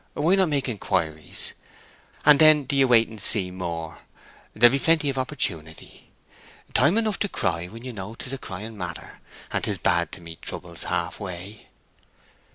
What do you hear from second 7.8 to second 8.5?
you know 'tis a